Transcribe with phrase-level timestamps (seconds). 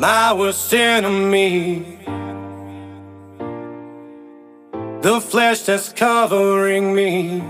[0.00, 1.98] my worst enemy.
[5.02, 7.44] The flesh that's covering me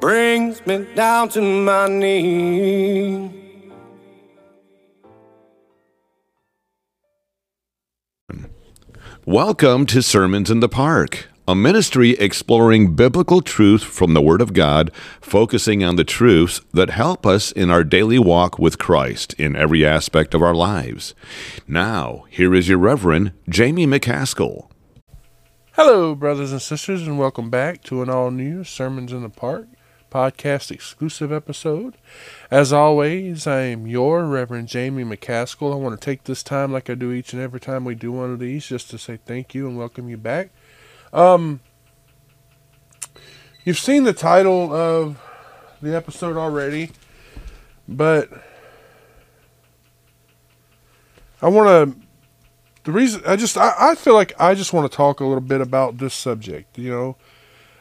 [0.00, 3.30] brings me down to my knees.
[9.24, 14.54] Welcome to Sermons in the Park, a ministry exploring biblical truth from the Word of
[14.54, 14.90] God,
[15.20, 19.84] focusing on the truths that help us in our daily walk with Christ in every
[19.84, 21.14] aspect of our lives.
[21.68, 24.68] Now, here is your Reverend Jamie McCaskill.
[25.72, 29.66] Hello, brothers and sisters, and welcome back to an all new Sermons in the Park
[30.10, 31.96] podcast exclusive episode.
[32.48, 35.72] As always, I am your Reverend Jamie McCaskill.
[35.72, 38.12] I want to take this time, like I do each and every time we do
[38.12, 40.50] one of these, just to say thank you and welcome you back.
[41.14, 41.60] Um,
[43.64, 45.22] you've seen the title of
[45.80, 46.90] the episode already,
[47.86, 48.28] but
[51.40, 52.04] I want to.
[52.82, 55.40] The reason I just I, I feel like I just want to talk a little
[55.40, 56.76] bit about this subject.
[56.76, 57.16] You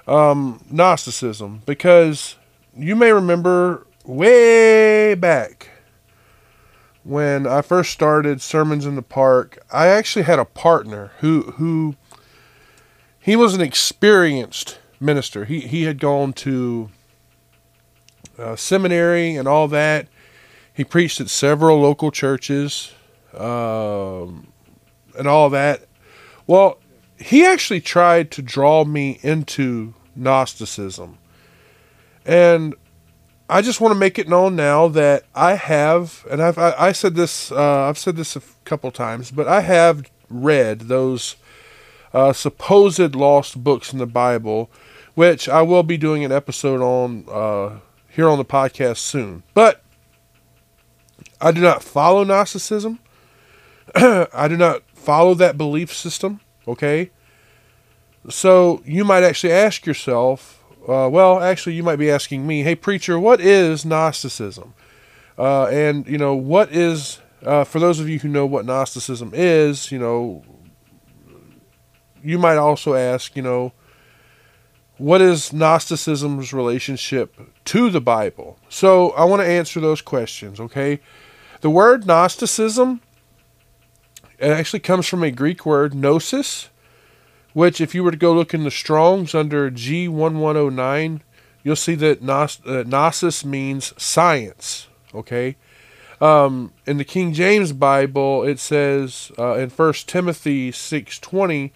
[0.07, 2.35] know, um, Gnosticism, because
[2.77, 5.69] you may remember way back
[7.03, 11.95] when I first started Sermons in the Park, I actually had a partner who who
[13.23, 15.45] he was an experienced minister.
[15.45, 16.89] He he had gone to
[18.37, 20.09] uh, seminary and all that.
[20.73, 22.91] He preached at several local churches
[23.33, 24.51] um,
[25.17, 25.85] and all that.
[26.47, 26.79] Well,
[27.17, 31.17] he actually tried to draw me into Gnosticism.
[32.25, 32.75] And
[33.49, 36.91] I just want to make it known now that I have, and I've I, I
[36.91, 41.37] said this, uh, I've said this a couple times, but I have read those
[42.13, 44.69] uh, supposed lost books in the Bible,
[45.15, 49.43] which I will be doing an episode on uh, here on the podcast soon.
[49.53, 49.83] But
[51.41, 52.99] I do not follow Gnosticism.
[53.95, 56.39] I do not follow that belief system.
[56.67, 57.11] Okay.
[58.29, 62.75] So you might actually ask yourself, uh, well, actually, you might be asking me, hey,
[62.75, 64.73] preacher, what is Gnosticism?
[65.37, 69.31] Uh, and, you know, what is, uh, for those of you who know what Gnosticism
[69.33, 70.43] is, you know,
[72.23, 73.73] you might also ask, you know,
[74.97, 77.35] what is Gnosticism's relationship
[77.65, 78.57] to the Bible?
[78.69, 80.99] So I want to answer those questions, okay?
[81.61, 83.01] The word Gnosticism
[84.43, 86.69] it actually comes from a Greek word, gnosis,
[87.53, 91.21] which, if you were to go look in the Strongs under G1109,
[91.63, 94.87] you'll see that uh, gnosis means science.
[95.15, 95.55] Okay.
[96.19, 101.71] Um, in the King James Bible, it says uh, in First Timothy six twenty,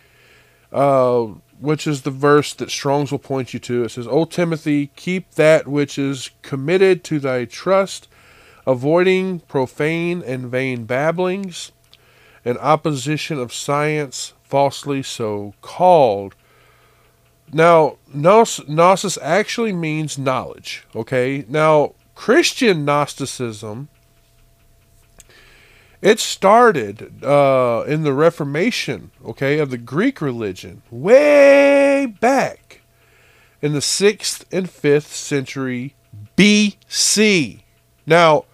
[0.71, 1.27] uh,
[1.59, 3.83] which is the verse that Strong's will point you to.
[3.83, 8.07] It says, "O Timothy, keep that which is committed to thy trust,
[8.65, 11.71] avoiding profane and vain babblings,
[12.45, 16.35] and opposition of science, falsely so called."
[17.53, 20.85] Now, gnosis actually means knowledge.
[20.93, 21.45] Okay.
[21.47, 23.87] Now, Christian Gnosticism
[26.01, 32.81] it started uh, in the Reformation, okay, of the Greek religion, way back
[33.61, 35.95] in the 6th and 5th century
[36.37, 37.61] BC.
[38.05, 38.45] Now,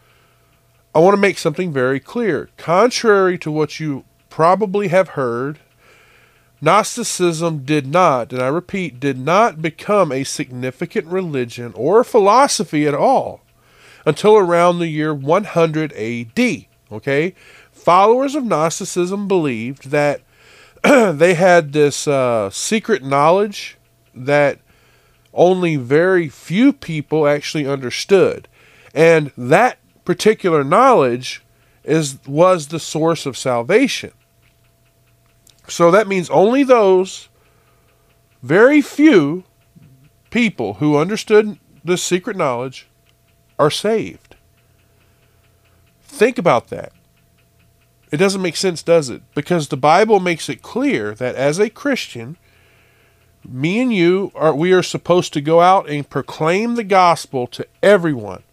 [0.95, 2.49] I want to make something very clear.
[2.55, 5.59] Contrary to what you probably have heard,
[6.61, 12.93] Gnosticism did not, and I repeat, did not become a significant religion or philosophy at
[12.93, 13.41] all
[14.05, 16.65] until around the year 100 AD.
[16.93, 17.35] Okay?
[17.71, 20.21] Followers of Gnosticism believed that
[20.83, 23.77] they had this uh, secret knowledge
[24.13, 24.59] that
[25.33, 28.47] only very few people actually understood.
[28.93, 31.43] And that particular knowledge
[31.83, 34.11] is was the source of salvation.
[35.67, 37.29] So that means only those
[38.41, 39.43] very few
[40.29, 42.87] people who understood this secret knowledge
[43.57, 44.22] are saved.
[46.13, 46.91] Think about that.
[48.11, 49.23] It doesn't make sense, does it?
[49.33, 52.37] Because the Bible makes it clear that as a Christian,
[53.43, 57.65] me and you are we are supposed to go out and proclaim the gospel to
[57.81, 58.43] everyone,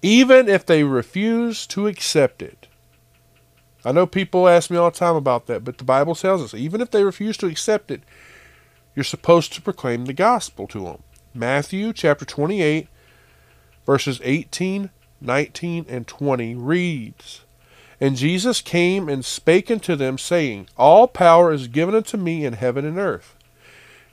[0.00, 2.68] even if they refuse to accept it.
[3.84, 6.54] I know people ask me all the time about that, but the Bible tells us
[6.54, 8.02] even if they refuse to accept it,
[8.94, 11.02] you're supposed to proclaim the gospel to them.
[11.34, 12.88] Matthew chapter 28,
[13.84, 14.88] verses 18
[15.20, 17.42] 19 and 20 reads
[18.00, 22.54] And Jesus came and spake unto them, saying, All power is given unto me in
[22.54, 23.34] heaven and earth.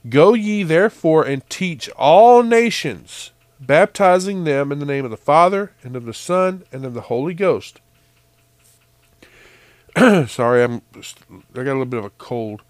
[0.09, 5.71] Go ye therefore and teach all nations, baptizing them in the name of the Father,
[5.83, 7.79] and of the Son, and of the Holy Ghost.
[10.27, 12.63] Sorry, I'm I got a little bit of a cold.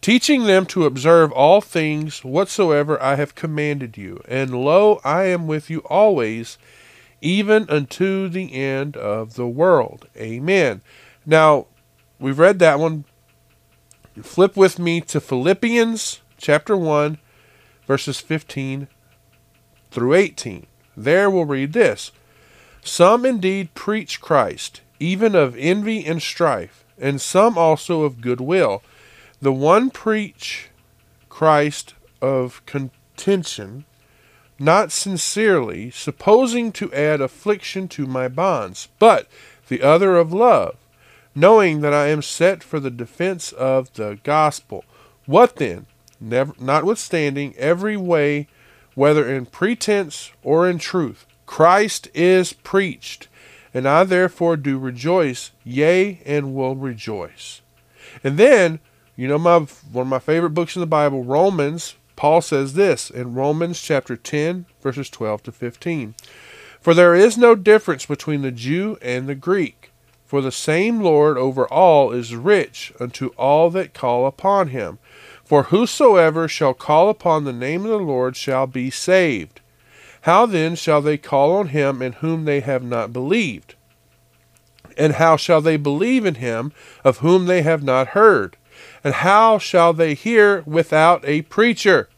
[0.00, 4.22] Teaching them to observe all things whatsoever I have commanded you.
[4.28, 6.56] And lo, I am with you always,
[7.20, 10.06] even unto the end of the world.
[10.16, 10.82] Amen.
[11.26, 11.66] Now,
[12.18, 13.04] we've read that one.
[14.22, 17.18] Flip with me to Philippians chapter 1,
[17.86, 18.88] verses 15
[19.90, 20.66] through 18.
[20.96, 22.10] There we'll read this
[22.82, 28.82] Some indeed preach Christ, even of envy and strife, and some also of goodwill.
[29.40, 30.70] The one preach
[31.28, 33.84] Christ of contention,
[34.58, 39.28] not sincerely, supposing to add affliction to my bonds, but
[39.68, 40.76] the other of love,
[41.34, 44.84] knowing that I am set for the defense of the gospel.
[45.26, 45.86] What then?
[46.20, 48.48] Never, notwithstanding every way,
[48.94, 53.28] whether in pretense or in truth, Christ is preached,
[53.72, 57.60] and I therefore do rejoice, yea, and will rejoice.
[58.24, 58.80] And then,
[59.14, 61.94] you know, my one of my favorite books in the Bible, Romans.
[62.18, 66.16] Paul says this in Romans chapter 10, verses 12 to 15.
[66.80, 69.92] For there is no difference between the Jew and the Greek,
[70.26, 74.98] for the same Lord over all is rich unto all that call upon him.
[75.44, 79.60] For whosoever shall call upon the name of the Lord shall be saved.
[80.22, 83.76] How then shall they call on him in whom they have not believed?
[84.96, 86.72] And how shall they believe in him
[87.04, 88.56] of whom they have not heard?
[89.04, 92.08] And how shall they hear without a preacher?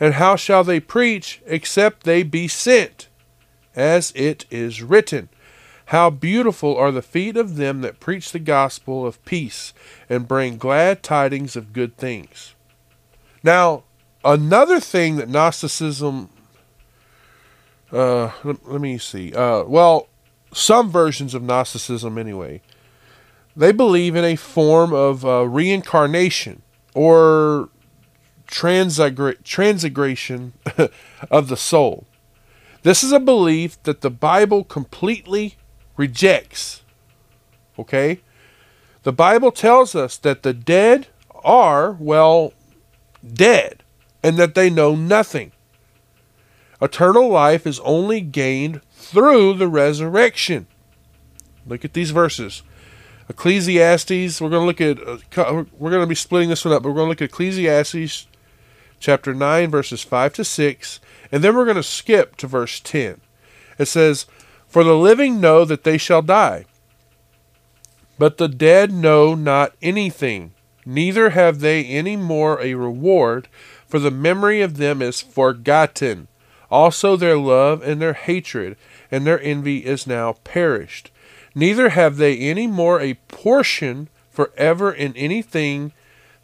[0.00, 3.08] And how shall they preach except they be sent?
[3.74, 5.28] As it is written,
[5.86, 9.72] How beautiful are the feet of them that preach the gospel of peace
[10.08, 12.54] and bring glad tidings of good things.
[13.42, 13.84] Now,
[14.24, 16.28] another thing that Gnosticism,
[17.92, 20.08] uh, let, me see, uh, well,
[20.52, 22.60] some versions of Gnosticism anyway,
[23.58, 26.62] they believe in a form of uh, reincarnation
[26.94, 27.68] or
[28.46, 30.52] transagra- transgression
[31.30, 32.06] of the soul.
[32.84, 35.56] This is a belief that the Bible completely
[35.96, 36.82] rejects.
[37.76, 38.20] Okay?
[39.02, 41.08] The Bible tells us that the dead
[41.42, 42.52] are, well,
[43.26, 43.82] dead,
[44.22, 45.50] and that they know nothing.
[46.80, 50.68] Eternal life is only gained through the resurrection.
[51.66, 52.62] Look at these verses.
[53.28, 56.82] Ecclesiastes, we're going to look at, uh, we're going to be splitting this one up,
[56.82, 58.26] but we're going to look at Ecclesiastes
[58.98, 63.20] chapter 9, verses 5 to 6, and then we're going to skip to verse 10.
[63.78, 64.26] It says,
[64.66, 66.64] For the living know that they shall die,
[68.18, 70.52] but the dead know not anything,
[70.86, 73.48] neither have they any more a reward,
[73.86, 76.28] for the memory of them is forgotten.
[76.70, 78.76] Also their love and their hatred
[79.10, 81.10] and their envy is now perished.
[81.58, 85.90] Neither have they any more a portion forever in anything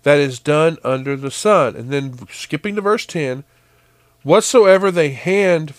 [0.02, 1.76] that is done under the sun.
[1.76, 3.44] And then skipping to verse 10,
[4.24, 5.72] whatsoever they hand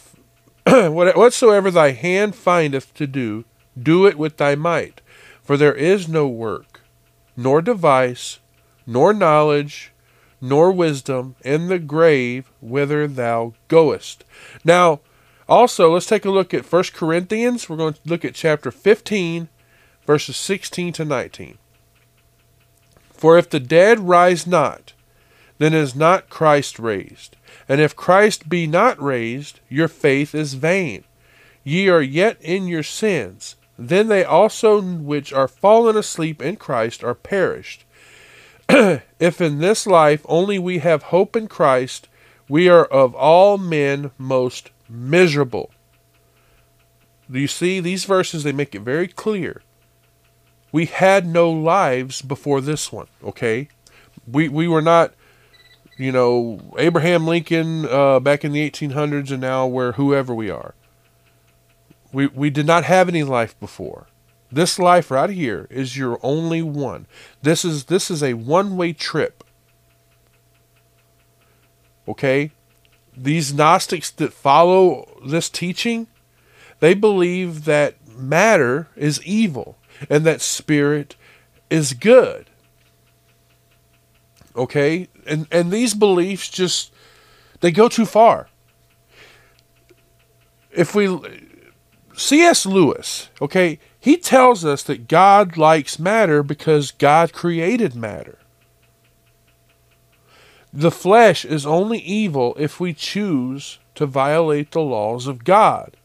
[0.65, 3.43] whatsoever thy hand findeth to do,
[3.77, 5.01] do it with thy might.
[5.43, 6.79] For there is no work,
[7.35, 8.39] nor device,
[8.87, 9.91] nor knowledge,
[10.39, 14.23] nor wisdom in the grave whither thou goest.
[14.63, 15.01] Now,
[15.47, 17.69] also, let's take a look at 1 Corinthians.
[17.69, 19.47] We're going to look at chapter 15,
[20.05, 21.57] verses 16 to 19.
[23.13, 24.93] For if the dead rise not,
[25.57, 27.35] then is not Christ raised.
[27.69, 31.03] And if Christ be not raised, your faith is vain.
[31.63, 33.55] Ye are yet in your sins.
[33.77, 37.85] Then they also which are fallen asleep in Christ are perished.
[38.69, 42.07] if in this life only we have hope in Christ,
[42.49, 45.71] we are of all men most miserable.
[47.29, 48.43] Do you see these verses?
[48.43, 49.61] They make it very clear.
[50.71, 53.69] We had no lives before this one, okay?
[54.27, 55.13] We, we were not,
[55.97, 60.75] you know, Abraham Lincoln uh, back in the 1800s and now we're whoever we are.
[62.11, 64.07] We, we did not have any life before.
[64.51, 67.07] This life right here is your only one.
[67.41, 69.43] This is this is a one-way trip.
[72.07, 72.51] Okay?
[73.17, 76.07] These Gnostics that follow this teaching,
[76.79, 79.77] they believe that matter is evil
[80.09, 81.15] and that spirit
[81.69, 82.49] is good.
[84.55, 85.07] Okay?
[85.25, 86.91] And and these beliefs just
[87.61, 88.49] they go too far.
[90.71, 91.07] If we
[92.15, 92.65] C.S.
[92.65, 98.39] Lewis, okay, he tells us that God likes matter because God created matter.
[100.75, 105.95] The flesh is only evil if we choose to violate the laws of God.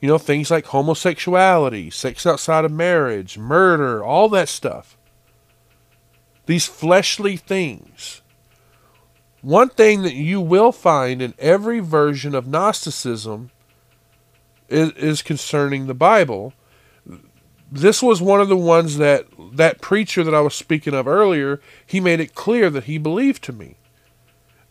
[0.00, 4.96] You know, things like homosexuality, sex outside of marriage, murder, all that stuff.
[6.46, 8.22] These fleshly things.
[9.40, 13.52] One thing that you will find in every version of Gnosticism
[14.68, 16.54] is, is concerning the Bible.
[17.70, 21.60] This was one of the ones that that preacher that I was speaking of earlier,
[21.86, 23.76] he made it clear that he believed to me.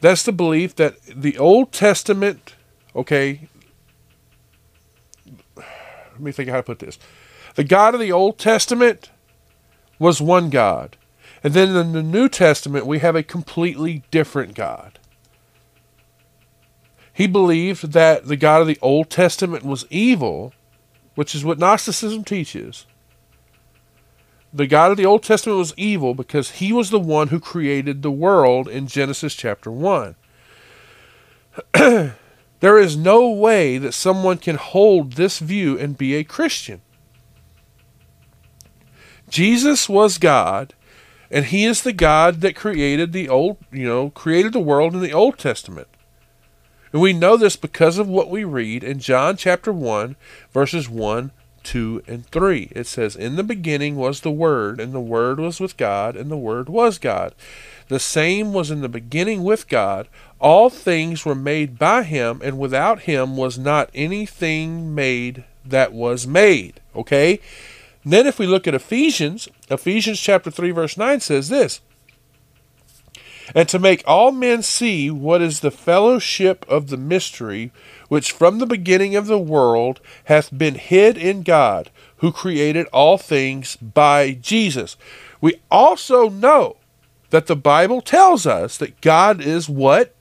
[0.01, 2.55] That's the belief that the Old Testament,
[2.95, 3.47] okay,
[5.55, 6.99] let me think how to put this.
[7.55, 9.11] The God of the Old Testament
[9.99, 10.97] was one God.
[11.43, 14.99] And then in the New Testament, we have a completely different God.
[17.13, 20.53] He believed that the God of the Old Testament was evil,
[21.15, 22.85] which is what Gnosticism teaches.
[24.53, 28.01] The God of the Old Testament was evil because he was the one who created
[28.01, 30.15] the world in Genesis chapter 1.
[31.73, 36.81] there is no way that someone can hold this view and be a Christian.
[39.29, 40.73] Jesus was God,
[41.29, 44.99] and he is the God that created the old, you know, created the world in
[44.99, 45.87] the Old Testament.
[46.91, 50.17] And we know this because of what we read in John chapter 1,
[50.51, 51.31] verses 1,
[51.63, 52.69] 2, and 3.
[52.71, 56.29] It says, In the beginning was the Word, and the Word was with God, and
[56.29, 57.33] the Word was God.
[57.87, 60.07] The same was in the beginning with God.
[60.39, 66.25] All things were made by him, and without him was not anything made that was
[66.25, 66.79] made.
[66.95, 67.39] Okay?
[68.03, 71.81] And then if we look at Ephesians, Ephesians chapter 3 verse 9 says this,
[73.53, 77.71] and to make all men see what is the fellowship of the mystery
[78.11, 83.17] which from the beginning of the world hath been hid in God, who created all
[83.17, 84.97] things by Jesus.
[85.39, 86.75] We also know
[87.29, 90.13] that the Bible tells us that God is what?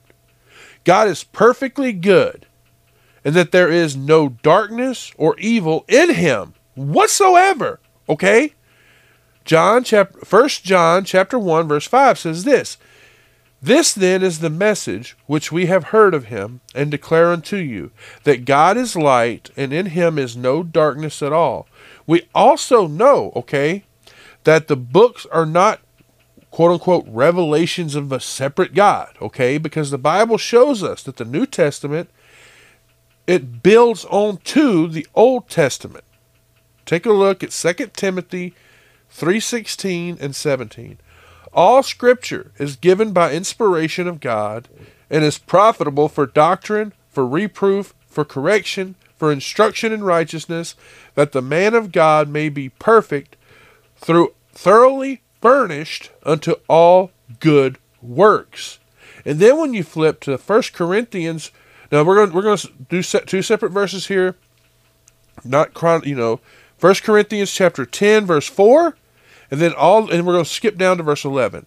[0.85, 2.45] God is perfectly good,
[3.25, 7.81] and that there is no darkness or evil in him whatsoever.
[8.07, 8.53] Okay?
[9.43, 12.77] John chapter First John chapter 1 verse 5 says this.
[13.61, 17.91] This then is the message which we have heard of him and declare unto you
[18.23, 21.67] that God is light and in him is no darkness at all.
[22.07, 23.83] We also know, okay,
[24.45, 25.79] that the books are not
[26.49, 29.59] quote unquote revelations of a separate God, okay?
[29.59, 32.09] Because the Bible shows us that the New Testament
[33.27, 36.03] it builds on to the Old Testament.
[36.85, 38.53] Take a look at 2 Timothy
[39.09, 40.97] 3:16 and 17.
[41.53, 44.67] All scripture is given by inspiration of God
[45.09, 50.75] and is profitable for doctrine, for reproof, for correction, for instruction in righteousness,
[51.15, 53.35] that the man of God may be perfect,
[53.97, 58.79] through thoroughly furnished unto all good works.
[59.25, 61.51] And then when you flip to 1 Corinthians,
[61.91, 64.35] now we're going we're going to do two separate verses here.
[65.43, 66.39] Not chron, you know,
[66.79, 68.95] 1 Corinthians chapter 10 verse 4
[69.51, 71.65] and then all and we're going to skip down to verse 11.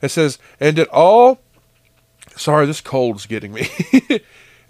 [0.00, 1.40] It says, "And did all
[2.36, 3.68] Sorry, this cold's getting me.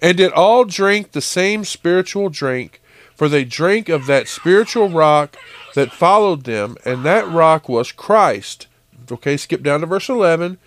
[0.03, 2.83] and did all drink the same spiritual drink,
[3.15, 5.37] for they drank of that spiritual rock
[5.75, 8.67] that followed them, and that rock was Christ.
[9.11, 10.59] Okay, skip down to verse 11.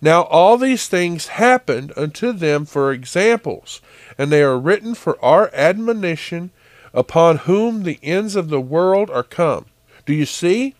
[0.00, 3.80] Now all these things happened unto them for examples,
[4.16, 6.50] and they are written for our admonition,
[6.92, 9.66] upon whom the ends of the world are come.
[10.06, 10.74] Do you see?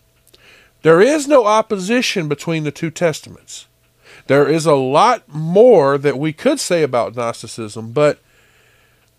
[0.82, 3.66] There is no opposition between the two testaments.
[4.26, 8.20] There is a lot more that we could say about Gnosticism, but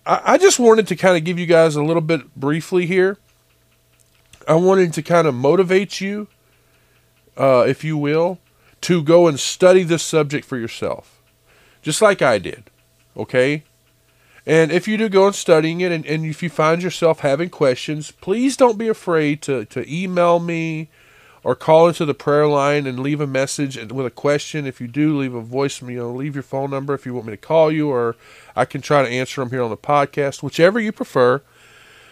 [0.06, 3.18] I, just wanted to kind of give you guys a little bit briefly here.
[4.48, 6.27] I wanted to kind of motivate you,
[7.38, 8.39] uh, if you will,
[8.82, 11.22] to go and study this subject for yourself,
[11.84, 12.72] just like I did.
[13.15, 13.63] Okay?
[14.46, 17.50] And if you do go and studying it, and, and if you find yourself having
[17.50, 20.89] questions, please don't be afraid to, to email me
[21.43, 24.67] or call into the prayer line and leave a message with a question.
[24.67, 27.25] If you do, leave a voice, you know, leave your phone number if you want
[27.25, 28.15] me to call you, or
[28.55, 31.41] I can try to answer them here on the podcast, whichever you prefer.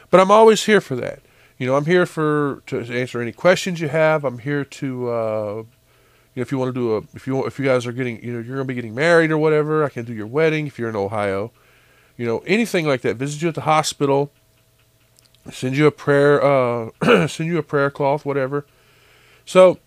[0.10, 1.20] But I'm always here for that.
[1.60, 4.24] You know, I'm here for to answer any questions you have.
[4.24, 5.56] I'm here to, uh,
[6.34, 8.24] you know, if you want to do a, if you if you guys are getting,
[8.24, 10.80] you know, you're gonna be getting married or whatever, I can do your wedding if
[10.80, 11.52] you're in Ohio.
[12.18, 13.18] You know, anything like that.
[13.18, 14.32] Visit you at the hospital.
[15.52, 16.90] Send you a prayer, uh,
[17.28, 18.66] send you a prayer cloth, whatever
[19.50, 19.80] so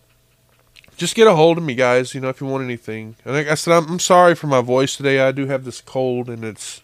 [0.97, 2.17] just get a hold of me, guys.
[2.17, 3.15] You know, if you want anything.
[3.25, 5.21] And like I said, I'm, I'm sorry for my voice today.
[5.21, 6.83] I do have this cold, and it's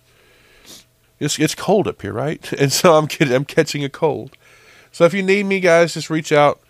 [1.19, 2.41] it's it's cold up here, right?
[2.61, 4.37] And so I'm getting, I'm catching a cold.
[4.93, 6.61] So if you need me, guys, just reach out.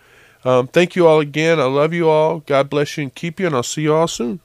[0.43, 1.59] Um, thank you all again.
[1.59, 2.39] I love you all.
[2.39, 4.39] God bless you and keep you, and I'll see you all soon.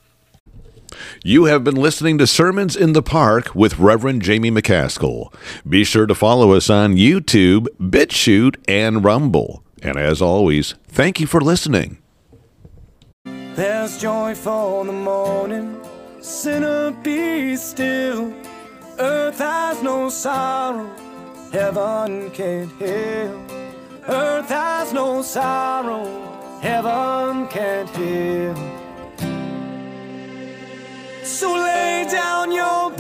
[1.24, 5.32] You have been listening to Sermons in the Park with Reverend Jamie McCaskill.
[5.66, 9.63] Be sure to follow us on YouTube, BitChute, and Rumble.
[9.84, 11.98] And as always, thank you for listening.
[13.24, 15.78] There's joy for the morning,
[16.22, 18.32] sinner be still.
[18.98, 20.90] Earth has no sorrow,
[21.52, 23.38] heaven can't heal.
[24.08, 26.04] Earth has no sorrow,
[26.62, 28.56] heaven can't heal.
[31.24, 32.90] So lay down your